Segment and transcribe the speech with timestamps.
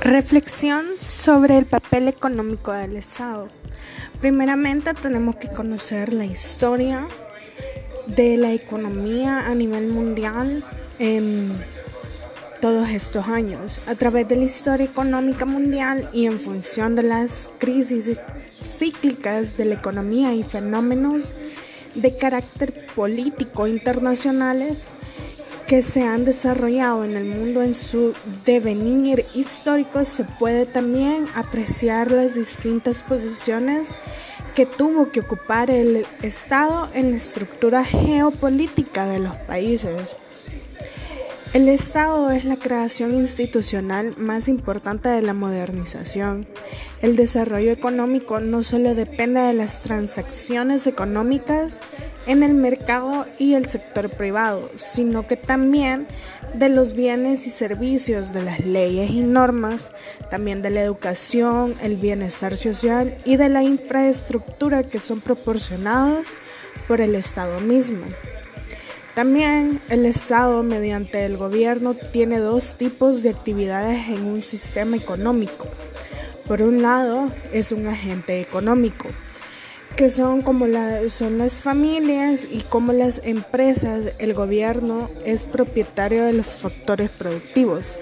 [0.00, 3.48] Reflexión sobre el papel económico del Estado.
[4.22, 7.06] Primeramente tenemos que conocer la historia
[8.06, 10.64] de la economía a nivel mundial
[10.98, 11.52] en
[12.62, 13.82] todos estos años.
[13.86, 18.10] A través de la historia económica mundial y en función de las crisis
[18.62, 21.34] cíclicas de la economía y fenómenos
[21.94, 24.88] de carácter político internacionales,
[25.70, 28.12] que se han desarrollado en el mundo en su
[28.44, 33.96] devenir histórico, se puede también apreciar las distintas posiciones
[34.56, 40.18] que tuvo que ocupar el Estado en la estructura geopolítica de los países.
[41.52, 46.46] El Estado es la creación institucional más importante de la modernización.
[47.02, 51.80] El desarrollo económico no solo depende de las transacciones económicas
[52.28, 56.06] en el mercado y el sector privado, sino que también
[56.54, 59.90] de los bienes y servicios, de las leyes y normas,
[60.30, 66.28] también de la educación, el bienestar social y de la infraestructura que son proporcionados
[66.86, 68.04] por el Estado mismo.
[69.20, 75.68] También el Estado, mediante el gobierno, tiene dos tipos de actividades en un sistema económico.
[76.48, 79.08] Por un lado, es un agente económico,
[79.94, 80.64] que son como
[81.10, 88.00] son las familias y como las empresas, el gobierno es propietario de los factores productivos.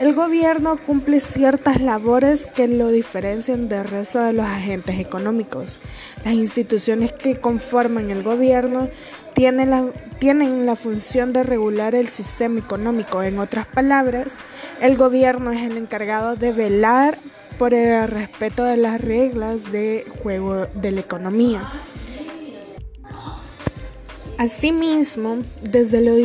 [0.00, 5.78] El gobierno cumple ciertas labores que lo diferencian del resto de los agentes económicos.
[6.24, 8.88] Las instituciones que conforman el gobierno
[9.34, 13.22] tienen la, tienen la función de regular el sistema económico.
[13.22, 14.38] En otras palabras,
[14.80, 17.18] el gobierno es el encargado de velar
[17.58, 21.70] por el respeto de las reglas de juego de la economía.
[24.38, 26.16] Asimismo, desde los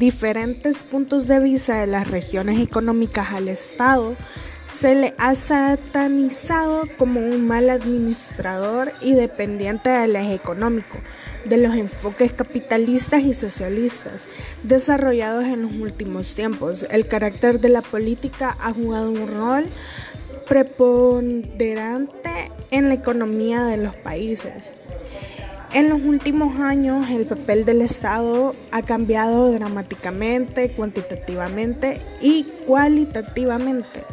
[0.00, 4.16] diferentes puntos de vista de las regiones económicas al Estado,
[4.64, 10.98] se le ha satanizado como un mal administrador y dependiente del eje económico,
[11.44, 14.24] de los enfoques capitalistas y socialistas
[14.62, 16.86] desarrollados en los últimos tiempos.
[16.90, 19.66] El carácter de la política ha jugado un rol
[20.48, 24.76] preponderante en la economía de los países.
[25.72, 34.04] En los últimos años el papel del Estado ha cambiado dramáticamente, cuantitativamente y cualitativamente.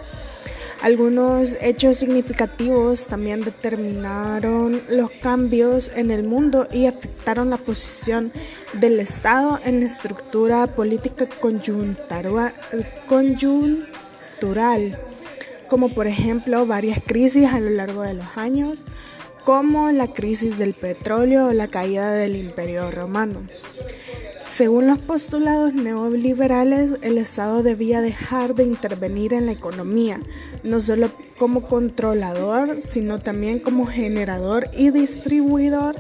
[0.83, 8.31] Algunos hechos significativos también determinaron los cambios en el mundo y afectaron la posición
[8.73, 11.27] del Estado en la estructura política
[13.07, 14.99] coyuntural,
[15.67, 18.83] como por ejemplo varias crisis a lo largo de los años,
[19.47, 23.43] como la crisis del petróleo o la caída del Imperio Romano.
[24.41, 30.19] Según los postulados neoliberales, el Estado debía dejar de intervenir en la economía,
[30.63, 35.95] no solo como controlador, sino también como generador y distribuidor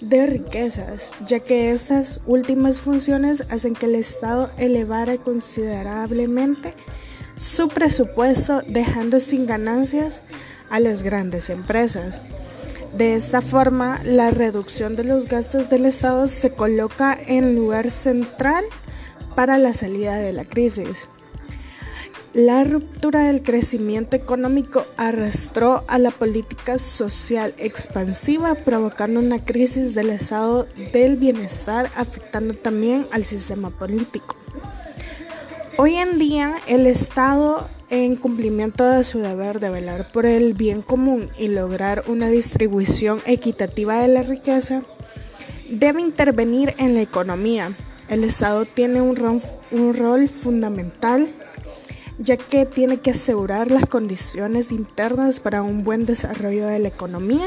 [0.00, 6.74] de riquezas, ya que estas últimas funciones hacen que el Estado elevara considerablemente
[7.36, 10.24] su presupuesto, dejando sin ganancias
[10.68, 12.20] a las grandes empresas.
[12.98, 18.64] De esta forma, la reducción de los gastos del Estado se coloca en lugar central
[19.36, 21.08] para la salida de la crisis.
[22.32, 30.10] La ruptura del crecimiento económico arrastró a la política social expansiva, provocando una crisis del
[30.10, 34.34] estado del bienestar, afectando también al sistema político.
[35.76, 40.82] Hoy en día, el Estado en cumplimiento de su deber de velar por el bien
[40.82, 44.82] común y lograr una distribución equitativa de la riqueza,
[45.70, 47.76] debe intervenir en la economía.
[48.08, 51.28] El Estado tiene un rol, fundamental
[52.18, 57.46] ya que tiene que asegurar las condiciones internas para un buen desarrollo de la economía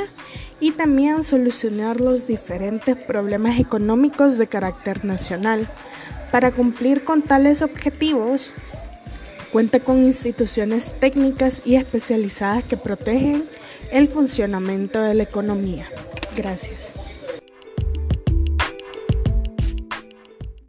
[0.62, 5.70] y también solucionar los diferentes problemas económicos de carácter nacional.
[6.32, 8.54] Para cumplir con tales objetivos,
[9.52, 13.50] Cuenta con instituciones técnicas y especializadas que protegen
[13.92, 15.90] el funcionamiento de la economía.
[16.36, 16.94] Gracias.